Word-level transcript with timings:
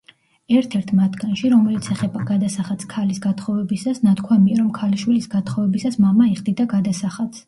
ერთ-ერთ 0.59 0.87
მათგანში, 0.99 1.49
რომელიც 1.53 1.89
ეხება 1.95 2.21
გადასახადს 2.31 2.89
ქალის 2.93 3.19
გათხოვებისას 3.25 4.01
ნათქვამია, 4.07 4.57
რომ 4.63 4.71
ქალიშვილის 4.79 5.29
გათხოვებისას 5.35 5.99
მამა 6.07 6.31
იხდიდა 6.33 6.67
გადასახადს. 6.73 7.39